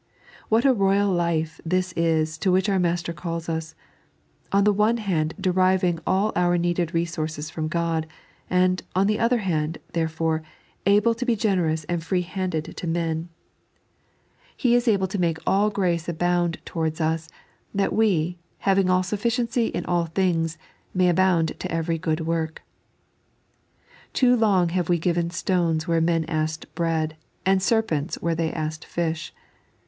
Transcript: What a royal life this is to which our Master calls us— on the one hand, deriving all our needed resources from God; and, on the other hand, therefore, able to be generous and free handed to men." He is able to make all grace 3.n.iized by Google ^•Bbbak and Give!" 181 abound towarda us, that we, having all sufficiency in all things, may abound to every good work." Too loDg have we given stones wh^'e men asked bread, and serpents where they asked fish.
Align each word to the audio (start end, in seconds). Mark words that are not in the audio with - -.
What 0.49 0.65
a 0.65 0.73
royal 0.73 1.11
life 1.11 1.61
this 1.63 1.93
is 1.93 2.39
to 2.39 2.51
which 2.51 2.67
our 2.69 2.79
Master 2.79 3.13
calls 3.13 3.47
us— 3.47 3.75
on 4.51 4.63
the 4.63 4.73
one 4.73 4.97
hand, 4.97 5.35
deriving 5.39 5.99
all 6.07 6.31
our 6.35 6.57
needed 6.57 6.91
resources 6.95 7.51
from 7.51 7.67
God; 7.67 8.07
and, 8.49 8.81
on 8.95 9.05
the 9.05 9.19
other 9.19 9.37
hand, 9.45 9.77
therefore, 9.93 10.41
able 10.87 11.13
to 11.13 11.23
be 11.23 11.35
generous 11.35 11.83
and 11.83 12.03
free 12.03 12.23
handed 12.23 12.75
to 12.77 12.87
men." 12.87 13.29
He 14.57 14.73
is 14.73 14.87
able 14.87 15.05
to 15.05 15.19
make 15.19 15.37
all 15.45 15.69
grace 15.69 16.05
3.n.iized 16.05 16.05
by 16.05 16.13
Google 16.13 16.17
^•Bbbak 16.17 16.17
and 16.17 16.51
Give!" 16.51 16.75
181 16.75 16.89
abound 16.89 16.97
towarda 16.97 17.01
us, 17.13 17.29
that 17.75 17.93
we, 17.93 18.37
having 18.57 18.89
all 18.89 19.03
sufficiency 19.03 19.67
in 19.67 19.85
all 19.85 20.05
things, 20.07 20.57
may 20.95 21.09
abound 21.09 21.51
to 21.59 21.71
every 21.71 21.99
good 21.99 22.21
work." 22.21 22.63
Too 24.13 24.35
loDg 24.35 24.71
have 24.71 24.89
we 24.89 24.97
given 24.97 25.29
stones 25.29 25.85
wh^'e 25.85 26.03
men 26.03 26.25
asked 26.25 26.73
bread, 26.73 27.17
and 27.45 27.61
serpents 27.61 28.15
where 28.19 28.33
they 28.33 28.51
asked 28.51 28.83
fish. 28.83 29.31